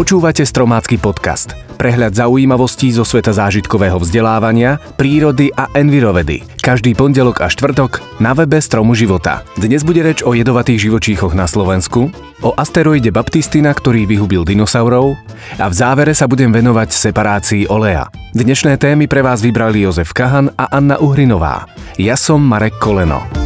Počúvate 0.00 0.48
Stromácky 0.48 0.96
podcast. 0.96 1.52
Prehľad 1.76 2.16
zaujímavostí 2.16 2.88
zo 2.88 3.04
sveta 3.04 3.36
zážitkového 3.36 4.00
vzdelávania, 4.00 4.80
prírody 4.96 5.52
a 5.52 5.68
envirovedy. 5.76 6.40
Každý 6.56 6.96
pondelok 6.96 7.44
a 7.44 7.52
štvrtok 7.52 8.16
na 8.16 8.32
webe 8.32 8.56
Stromu 8.64 8.96
života. 8.96 9.44
Dnes 9.60 9.84
bude 9.84 10.00
reč 10.00 10.24
o 10.24 10.32
jedovatých 10.32 10.88
živočíchoch 10.88 11.36
na 11.36 11.44
Slovensku, 11.44 12.08
o 12.40 12.50
asteroide 12.56 13.12
Baptistina, 13.12 13.76
ktorý 13.76 14.08
vyhubil 14.08 14.48
dinosaurov 14.48 15.20
a 15.60 15.68
v 15.68 15.74
závere 15.76 16.16
sa 16.16 16.24
budem 16.24 16.48
venovať 16.48 16.96
separácii 16.96 17.68
oleja. 17.68 18.08
Dnešné 18.32 18.80
témy 18.80 19.04
pre 19.04 19.20
vás 19.20 19.44
vybrali 19.44 19.84
Jozef 19.84 20.16
Kahan 20.16 20.48
a 20.56 20.72
Anna 20.72 20.96
Uhrinová. 20.96 21.68
Ja 22.00 22.16
som 22.16 22.40
Marek 22.40 22.80
Koleno. 22.80 23.39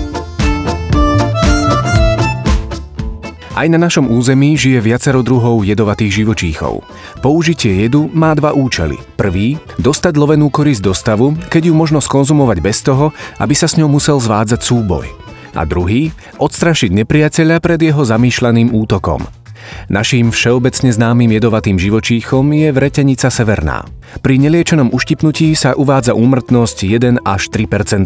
Aj 3.54 3.70
na 3.70 3.78
našom 3.78 4.10
území 4.10 4.58
žije 4.58 4.82
viacero 4.82 5.22
druhov 5.22 5.62
jedovatých 5.62 6.26
živočíchov. 6.26 6.82
Použitie 7.22 7.86
jedu 7.86 8.10
má 8.10 8.34
dva 8.34 8.50
účely. 8.50 8.98
Prvý, 9.14 9.62
dostať 9.78 10.18
lovenú 10.18 10.50
korisť 10.50 10.82
do 10.82 10.90
stavu, 10.90 11.38
keď 11.54 11.70
ju 11.70 11.74
možno 11.78 12.02
skonzumovať 12.02 12.58
bez 12.58 12.82
toho, 12.82 13.14
aby 13.38 13.54
sa 13.54 13.70
s 13.70 13.78
ňou 13.78 13.86
musel 13.86 14.18
zvádzať 14.18 14.58
súboj. 14.58 15.06
A 15.54 15.62
druhý, 15.62 16.10
odstrašiť 16.42 16.90
nepriateľa 16.98 17.62
pred 17.62 17.78
jeho 17.78 18.02
zamýšľaným 18.02 18.74
útokom. 18.74 19.22
Naším 19.88 20.30
všeobecne 20.32 20.90
známym 20.94 21.30
jedovatým 21.36 21.76
živočíchom 21.76 22.48
je 22.54 22.68
vretenica 22.70 23.28
severná. 23.28 23.84
Pri 24.22 24.38
neliečenom 24.38 24.94
uštipnutí 24.94 25.56
sa 25.58 25.74
uvádza 25.74 26.14
úmrtnosť 26.14 26.86
1 26.86 27.24
až 27.24 27.42
3% 27.50 28.04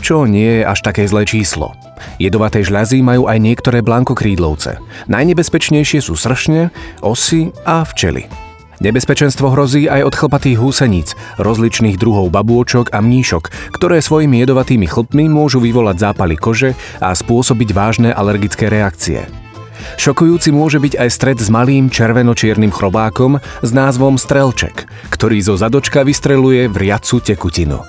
čo 0.00 0.28
nie 0.28 0.60
je 0.60 0.62
až 0.62 0.78
také 0.84 1.08
zlé 1.08 1.24
číslo. 1.24 1.72
Jedovaté 2.20 2.60
žľazy 2.60 3.00
majú 3.00 3.26
aj 3.26 3.38
niektoré 3.40 3.80
blankokrídlovce. 3.80 4.78
Najnebezpečnejšie 5.08 6.04
sú 6.04 6.14
sršne, 6.14 6.70
osy 7.00 7.50
a 7.64 7.82
včely. 7.82 8.28
Nebezpečenstvo 8.76 9.56
hrozí 9.56 9.88
aj 9.88 10.04
od 10.04 10.14
chlpatých 10.14 10.60
húseníc, 10.60 11.16
rozličných 11.40 11.96
druhov 11.96 12.28
babôčok 12.28 12.92
a 12.92 13.00
mníšok, 13.00 13.72
ktoré 13.72 14.04
svojimi 14.04 14.44
jedovatými 14.44 14.84
chlpmi 14.84 15.32
môžu 15.32 15.64
vyvolať 15.64 16.12
zápaly 16.12 16.36
kože 16.36 16.76
a 17.00 17.16
spôsobiť 17.16 17.72
vážne 17.72 18.10
alergické 18.12 18.68
reakcie. 18.68 19.45
Šokujúci 19.94 20.50
môže 20.50 20.82
byť 20.82 20.98
aj 20.98 21.08
stred 21.14 21.38
s 21.38 21.46
malým 21.46 21.86
červeno-čiernym 21.86 22.74
chrobákom 22.74 23.38
s 23.62 23.70
názvom 23.70 24.18
strelček, 24.18 24.90
ktorý 25.14 25.38
zo 25.38 25.54
zadočka 25.54 26.02
vystreluje 26.02 26.66
vriacu 26.66 27.22
tekutinu. 27.22 27.80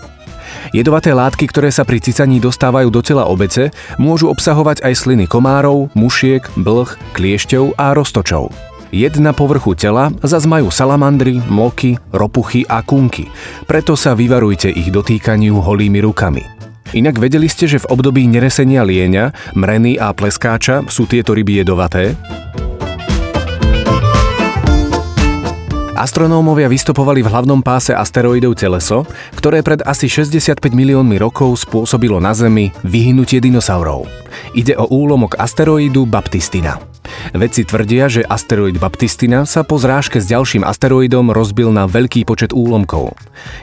Jedovaté 0.75 1.15
látky, 1.15 1.47
ktoré 1.47 1.71
sa 1.71 1.87
pri 1.87 2.03
cicaní 2.03 2.43
dostávajú 2.43 2.91
do 2.91 2.99
tela 2.99 3.23
obece, 3.27 3.71
môžu 3.95 4.27
obsahovať 4.27 4.83
aj 4.83 4.93
sliny 4.99 5.25
komárov, 5.29 5.87
mušiek, 5.95 6.43
blh, 6.59 6.91
kliešťov 7.15 7.79
a 7.79 7.95
roztočov. 7.95 8.51
Jed 8.87 9.19
na 9.19 9.35
povrchu 9.35 9.75
tela 9.75 10.15
zas 10.23 10.47
majú 10.47 10.71
salamandry, 10.71 11.43
moky, 11.51 11.99
ropuchy 12.15 12.63
a 12.67 12.79
kunky, 12.79 13.27
preto 13.67 13.99
sa 13.99 14.15
vyvarujte 14.15 14.71
ich 14.71 14.87
dotýkaniu 14.87 15.59
holými 15.59 15.99
rukami. 15.99 16.56
Inak 16.95 17.19
vedeli 17.19 17.51
ste, 17.51 17.67
že 17.67 17.83
v 17.83 17.89
období 17.91 18.23
neresenia 18.29 18.87
lieňa, 18.87 19.55
mreny 19.57 19.99
a 19.99 20.15
pleskáča 20.15 20.87
sú 20.87 21.03
tieto 21.03 21.35
ryby 21.35 21.65
jedovaté? 21.65 22.15
Astronómovia 25.97 26.69
vystopovali 26.69 27.25
v 27.25 27.31
hlavnom 27.33 27.65
páse 27.65 27.89
asteroidov 27.89 28.53
teleso, 28.53 29.09
ktoré 29.33 29.65
pred 29.65 29.81
asi 29.81 30.05
65 30.05 30.69
miliónmi 30.69 31.17
rokov 31.17 31.57
spôsobilo 31.65 32.21
na 32.21 32.37
Zemi 32.37 32.69
vyhnutie 32.85 33.41
dinosaurov. 33.41 34.05
Ide 34.53 34.77
o 34.77 34.85
úlomok 34.85 35.41
asteroidu 35.41 36.05
Baptistina. 36.05 36.77
Vedci 37.33 37.63
tvrdia, 37.63 38.11
že 38.11 38.21
asteroid 38.23 38.79
Baptistina 38.79 39.47
sa 39.47 39.63
po 39.63 39.79
zrážke 39.79 40.19
s 40.19 40.27
ďalším 40.27 40.63
asteroidom 40.63 41.31
rozbil 41.31 41.71
na 41.71 41.87
veľký 41.87 42.27
počet 42.27 42.51
úlomkov. 42.51 43.15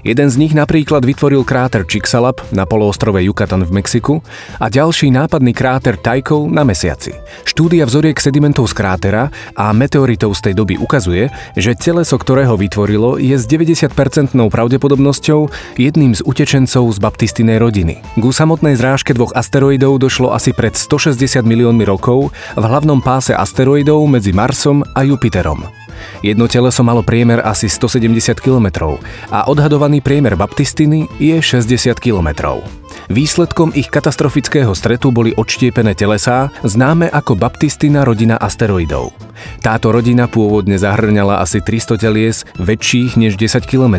Jeden 0.04 0.28
z 0.32 0.36
nich 0.40 0.52
napríklad 0.56 1.04
vytvoril 1.04 1.44
kráter 1.44 1.84
Chicxulub 1.84 2.40
na 2.52 2.64
poloostrove 2.64 3.20
Yucatan 3.20 3.64
v 3.64 3.80
Mexiku 3.80 4.24
a 4.60 4.66
ďalší 4.68 5.12
nápadný 5.12 5.52
kráter 5.52 6.00
Tycho 6.00 6.48
na 6.48 6.64
Mesiaci. 6.64 7.12
Štúdia 7.44 7.84
vzoriek 7.84 8.16
sedimentov 8.16 8.72
z 8.72 8.74
krátera 8.76 9.28
a 9.56 9.72
meteoritov 9.76 10.36
z 10.36 10.50
tej 10.50 10.54
doby 10.56 10.74
ukazuje, 10.80 11.28
že 11.56 11.76
teleso, 11.76 12.16
ktorého 12.24 12.56
vytvorilo, 12.56 13.20
je 13.20 13.36
s 13.36 13.44
90% 13.44 13.92
pravdepodobnosťou 14.32 15.52
jedným 15.76 16.16
z 16.16 16.24
utečencov 16.24 16.88
z 16.88 16.98
baptistinej 16.98 17.60
rodiny. 17.60 18.00
Ku 18.16 18.32
samotnej 18.32 18.80
zrážke 18.80 19.12
dvoch 19.12 19.36
asteroidov 19.36 20.00
došlo 20.00 20.32
asi 20.32 20.56
pred 20.56 20.72
160 20.72 21.44
miliónmi 21.44 21.84
rokov 21.84 22.32
v 22.56 22.64
hlavnom 22.64 23.04
páse 23.04 23.36
asteroidov 23.36 24.08
medzi 24.08 24.32
Marsom 24.32 24.80
a 24.96 25.04
Jupiterom. 25.04 25.68
Jedno 26.24 26.48
teleso 26.48 26.80
malo 26.80 27.04
priemer 27.04 27.44
asi 27.44 27.68
170 27.68 28.40
km 28.40 28.96
a 29.28 29.44
odhadovaný 29.44 30.00
priemer 30.00 30.32
Baptistiny 30.32 31.04
je 31.20 31.36
60 31.36 32.00
km. 32.00 32.56
Výsledkom 33.12 33.76
ich 33.76 33.92
katastrofického 33.92 34.72
stretu 34.72 35.12
boli 35.12 35.36
odštiepené 35.36 35.92
telesá, 35.92 36.48
známe 36.64 37.12
ako 37.12 37.36
Baptistina 37.36 38.00
rodina 38.00 38.40
asteroidov. 38.40 39.12
Táto 39.60 39.92
rodina 39.92 40.24
pôvodne 40.24 40.80
zahrňala 40.80 41.44
asi 41.44 41.60
300 41.60 42.00
telies 42.00 42.48
väčších 42.56 43.20
než 43.20 43.36
10 43.36 43.68
km 43.68 43.96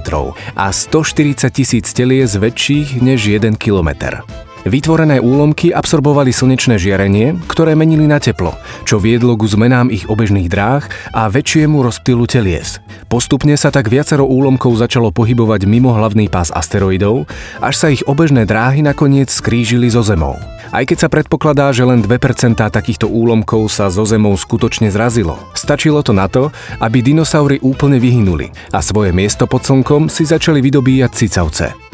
a 0.58 0.74
140 0.74 1.54
tisíc 1.54 1.86
telies 1.94 2.34
väčších 2.34 3.02
než 3.02 3.30
1 3.30 3.62
km. 3.62 4.22
Vytvorené 4.66 5.22
úlomky 5.22 5.70
absorbovali 5.70 6.34
slnečné 6.34 6.82
žiarenie, 6.82 7.38
ktoré 7.46 7.78
menili 7.78 8.10
na 8.10 8.18
teplo, 8.18 8.58
čo 8.82 8.98
viedlo 8.98 9.38
ku 9.38 9.46
zmenám 9.46 9.94
ich 9.94 10.10
obežných 10.10 10.50
dráh 10.50 10.82
a 11.14 11.30
väčšiemu 11.30 11.86
rozptylu 11.86 12.26
telies. 12.26 12.82
Postupne 13.06 13.54
sa 13.62 13.70
tak 13.70 13.94
viacero 13.94 14.26
úlomkov 14.26 14.82
začalo 14.82 15.14
pohybovať 15.14 15.70
mimo 15.70 15.94
hlavný 15.94 16.34
pás 16.34 16.50
asteroidov, 16.50 17.30
až 17.62 17.76
sa 17.78 17.94
ich 17.94 18.02
obežné 18.10 18.50
dráhy 18.50 18.82
nakoniec 18.82 19.30
skrížili 19.30 19.86
so 19.86 20.02
Zemou. 20.02 20.42
Aj 20.74 20.82
keď 20.82 20.98
sa 20.98 21.14
predpokladá, 21.14 21.70
že 21.70 21.86
len 21.86 22.02
2% 22.02 22.58
takýchto 22.58 23.06
úlomkov 23.06 23.70
sa 23.70 23.94
zo 23.94 24.02
Zemou 24.02 24.34
skutočne 24.34 24.90
zrazilo. 24.90 25.38
Stačilo 25.54 26.02
to 26.02 26.10
na 26.10 26.26
to, 26.26 26.50
aby 26.82 27.06
dinosaury 27.06 27.62
úplne 27.62 28.02
vyhynuli 28.02 28.50
a 28.74 28.82
svoje 28.82 29.14
miesto 29.14 29.46
pod 29.46 29.62
slnkom 29.62 30.10
si 30.10 30.26
začali 30.26 30.58
vydobíjať 30.58 31.12
cicavce. 31.14 31.85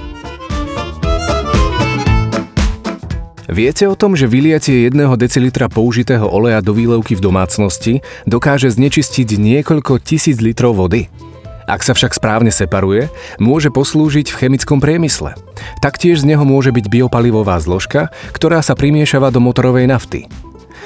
Viete 3.52 3.84
o 3.84 4.00
tom, 4.00 4.16
že 4.16 4.32
vyliatie 4.32 4.88
jedného 4.88 5.20
decilitra 5.20 5.68
použitého 5.68 6.24
oleja 6.24 6.64
do 6.64 6.72
výlevky 6.72 7.20
v 7.20 7.26
domácnosti 7.28 8.00
dokáže 8.24 8.72
znečistiť 8.72 9.36
niekoľko 9.36 10.00
tisíc 10.00 10.40
litrov 10.40 10.80
vody? 10.80 11.12
Ak 11.68 11.84
sa 11.84 11.92
však 11.92 12.16
správne 12.16 12.48
separuje, 12.48 13.12
môže 13.44 13.68
poslúžiť 13.68 14.32
v 14.32 14.40
chemickom 14.40 14.80
priemysle. 14.80 15.36
Taktiež 15.84 16.24
z 16.24 16.32
neho 16.32 16.48
môže 16.48 16.72
byť 16.72 16.88
biopalivová 16.88 17.60
zložka, 17.60 18.08
ktorá 18.32 18.64
sa 18.64 18.72
primiešava 18.72 19.28
do 19.36 19.44
motorovej 19.44 19.84
nafty. 19.84 20.32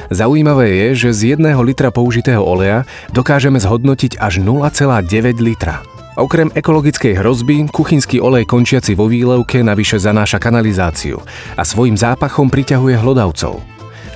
Zaujímavé 0.09 0.65
je, 0.73 1.05
že 1.05 1.09
z 1.13 1.21
jedného 1.37 1.61
litra 1.61 1.93
použitého 1.93 2.41
oleja 2.41 2.89
dokážeme 3.13 3.61
zhodnotiť 3.61 4.17
až 4.17 4.41
0,9 4.41 5.37
litra. 5.37 5.85
Okrem 6.15 6.47
ekologickej 6.55 7.19
hrozby, 7.19 7.67
kuchynský 7.67 8.23
olej 8.23 8.47
končiaci 8.47 8.95
vo 8.95 9.11
výlevke 9.11 9.59
navyše 9.59 9.99
zanáša 9.99 10.39
kanalizáciu 10.39 11.19
a 11.59 11.63
svojim 11.67 11.99
zápachom 11.99 12.47
priťahuje 12.47 12.95
hlodavcov. 12.95 13.59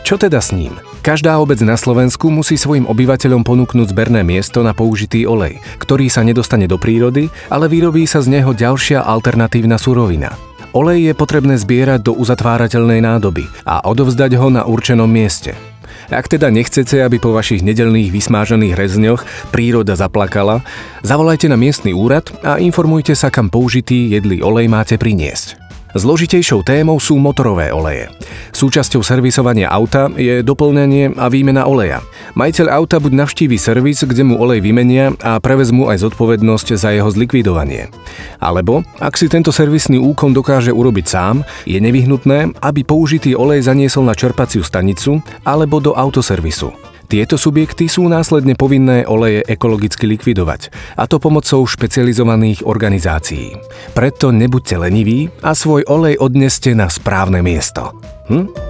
Čo 0.07 0.15
teda 0.15 0.39
s 0.39 0.55
ním? 0.55 0.79
Každá 1.03 1.35
obec 1.43 1.59
na 1.59 1.75
Slovensku 1.75 2.31
musí 2.31 2.55
svojim 2.55 2.87
obyvateľom 2.87 3.43
ponúknuť 3.43 3.91
zberné 3.91 4.23
miesto 4.23 4.63
na 4.63 4.71
použitý 4.71 5.27
olej, 5.27 5.59
ktorý 5.83 6.07
sa 6.07 6.23
nedostane 6.23 6.71
do 6.71 6.79
prírody, 6.79 7.27
ale 7.51 7.67
vyrobí 7.67 8.07
sa 8.07 8.23
z 8.23 8.31
neho 8.31 8.55
ďalšia 8.55 9.03
alternatívna 9.03 9.75
surovina. 9.75 10.31
Olej 10.71 11.11
je 11.11 11.13
potrebné 11.19 11.59
zbierať 11.59 11.99
do 12.07 12.15
uzatvárateľnej 12.15 13.03
nádoby 13.03 13.43
a 13.67 13.83
odovzdať 13.83 14.39
ho 14.39 14.47
na 14.47 14.63
určenom 14.63 15.11
mieste. 15.11 15.51
Ak 16.09 16.25
teda 16.25 16.49
nechcete, 16.49 17.05
aby 17.05 17.21
po 17.21 17.37
vašich 17.37 17.61
nedelných 17.61 18.09
vysmážaných 18.09 18.73
rezňoch 18.73 19.21
príroda 19.53 19.93
zaplakala, 19.93 20.65
zavolajte 21.05 21.45
na 21.45 21.57
miestny 21.57 21.93
úrad 21.93 22.33
a 22.41 22.57
informujte 22.57 23.13
sa, 23.13 23.29
kam 23.29 23.53
použitý 23.53 24.09
jedlý 24.17 24.41
olej 24.41 24.65
máte 24.65 24.97
priniesť. 24.97 25.68
Zložitejšou 25.97 26.61
témou 26.61 27.01
sú 27.01 27.17
motorové 27.17 27.73
oleje. 27.73 28.13
Súčasťou 28.53 29.01
servisovania 29.01 29.73
auta 29.73 30.05
je 30.13 30.45
doplňanie 30.45 31.17
a 31.17 31.25
výmena 31.33 31.65
oleja. 31.65 32.05
Majiteľ 32.37 32.69
auta 32.69 33.01
buď 33.01 33.25
navštívi 33.25 33.57
servis, 33.57 34.05
kde 34.05 34.21
mu 34.21 34.37
olej 34.37 34.61
vymenia 34.61 35.17
a 35.25 35.41
prevezmu 35.41 35.89
aj 35.89 36.05
zodpovednosť 36.05 36.77
za 36.77 36.93
jeho 36.93 37.09
zlikvidovanie. 37.09 37.89
Alebo, 38.37 38.85
ak 39.01 39.17
si 39.17 39.25
tento 39.25 39.49
servisný 39.49 39.97
úkon 39.97 40.29
dokáže 40.29 40.69
urobiť 40.69 41.05
sám, 41.09 41.41
je 41.65 41.81
nevyhnutné, 41.81 42.53
aby 42.61 42.85
použitý 42.85 43.33
olej 43.33 43.65
zaniesol 43.65 44.05
na 44.05 44.13
čerpaciu 44.13 44.61
stanicu 44.61 45.25
alebo 45.41 45.81
do 45.81 45.97
autoservisu. 45.97 46.88
Tieto 47.09 47.41
subjekty 47.41 47.89
sú 47.89 48.05
následne 48.05 48.53
povinné 48.53 49.01
oleje 49.01 49.41
ekologicky 49.49 50.05
likvidovať, 50.05 50.69
a 50.93 51.09
to 51.09 51.17
pomocou 51.17 51.65
špecializovaných 51.65 52.69
organizácií. 52.69 53.57
Preto 53.97 54.29
nebuďte 54.29 54.77
leniví 54.77 55.25
a 55.41 55.57
svoj 55.57 55.89
olej 55.89 56.21
odneste 56.21 56.77
na 56.77 56.85
správne 56.85 57.41
miesto. 57.41 57.97
Hm? 58.29 58.68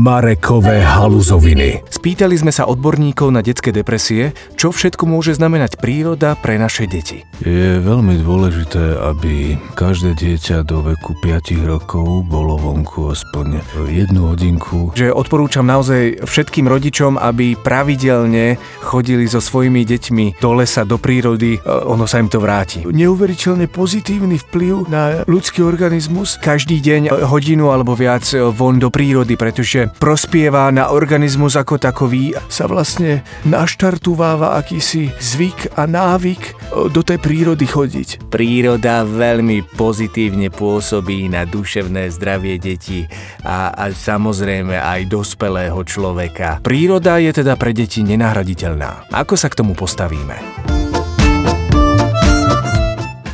Marekové 0.00 0.80
haluzoviny. 0.80 1.84
Spýtali 1.92 2.32
sme 2.32 2.48
sa 2.48 2.64
odborníkov 2.64 3.36
na 3.36 3.44
detské 3.44 3.68
depresie, 3.68 4.32
čo 4.56 4.72
všetko 4.72 5.04
môže 5.04 5.36
znamenať 5.36 5.76
príroda 5.76 6.40
pre 6.40 6.56
naše 6.56 6.88
deti. 6.88 7.28
Je 7.44 7.76
veľmi 7.84 8.16
dôležité, 8.24 8.96
aby 8.96 9.60
každé 9.76 10.16
dieťa 10.16 10.64
do 10.64 10.80
veku 10.88 11.12
5 11.20 11.52
rokov 11.68 12.24
bolo 12.24 12.56
vonku 12.56 13.12
aspoň 13.12 13.60
jednu 13.92 14.32
hodinku. 14.32 14.96
Že 14.96 15.12
odporúčam 15.12 15.68
naozaj 15.68 16.24
všetkým 16.24 16.64
rodičom, 16.64 17.20
aby 17.20 17.60
pravidelne 17.60 18.56
chodili 18.80 19.28
so 19.28 19.44
svojimi 19.44 19.84
deťmi 19.84 20.40
do 20.40 20.56
lesa, 20.56 20.88
do 20.88 20.96
prírody, 20.96 21.60
ono 21.68 22.08
sa 22.08 22.24
im 22.24 22.32
to 22.32 22.40
vráti. 22.40 22.88
Neuveriteľne 22.88 23.68
pozitívny 23.68 24.40
vplyv 24.48 24.88
na 24.88 25.28
ľudský 25.28 25.60
organizmus. 25.60 26.40
Každý 26.40 26.80
deň 26.80 27.28
hodinu 27.28 27.68
alebo 27.68 27.92
viac 27.92 28.24
von 28.56 28.80
do 28.80 28.88
prírody, 28.88 29.36
pretože 29.36 29.89
prospieva 29.98 30.70
na 30.70 30.92
organizmus 30.94 31.58
ako 31.58 31.80
takový. 31.80 32.36
Sa 32.46 32.70
vlastne 32.70 33.26
naštartováva 33.48 34.58
akýsi 34.60 35.10
zvyk 35.18 35.74
a 35.74 35.88
návyk 35.88 36.70
do 36.92 37.00
tej 37.02 37.18
prírody 37.18 37.66
chodiť. 37.66 38.30
Príroda 38.30 39.02
veľmi 39.02 39.66
pozitívne 39.74 40.52
pôsobí 40.52 41.26
na 41.26 41.48
duševné 41.48 42.12
zdravie 42.14 42.60
detí 42.62 43.08
a, 43.42 43.74
a 43.74 43.90
samozrejme 43.90 44.78
aj 44.78 45.10
dospelého 45.10 45.78
človeka. 45.82 46.62
Príroda 46.62 47.18
je 47.18 47.42
teda 47.42 47.58
pre 47.58 47.74
deti 47.74 48.06
nenahraditeľná. 48.06 49.10
Ako 49.10 49.34
sa 49.34 49.50
k 49.50 49.58
tomu 49.58 49.74
postavíme? 49.74 50.79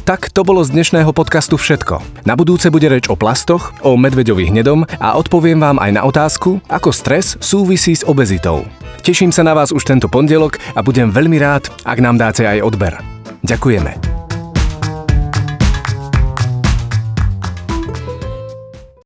Tak 0.07 0.31
to 0.31 0.47
bolo 0.47 0.63
z 0.63 0.71
dnešného 0.71 1.11
podcastu 1.11 1.59
všetko. 1.59 1.99
Na 2.31 2.39
budúce 2.39 2.71
bude 2.71 2.87
reč 2.87 3.11
o 3.11 3.19
plastoch, 3.19 3.75
o 3.83 3.99
medveďovi 3.99 4.55
hnedom 4.55 4.87
a 5.03 5.19
odpoviem 5.19 5.59
vám 5.59 5.83
aj 5.83 5.91
na 5.99 6.07
otázku, 6.07 6.63
ako 6.71 6.95
stres 6.95 7.35
súvisí 7.43 7.91
s 7.91 8.07
obezitou. 8.07 8.63
Teším 9.03 9.35
sa 9.35 9.43
na 9.43 9.51
vás 9.51 9.75
už 9.75 9.83
tento 9.83 10.07
pondelok 10.07 10.63
a 10.79 10.81
budem 10.87 11.11
veľmi 11.11 11.43
rád, 11.43 11.67
ak 11.83 11.99
nám 11.99 12.23
dáte 12.23 12.47
aj 12.47 12.63
odber. 12.63 12.95
Ďakujeme. 13.43 14.16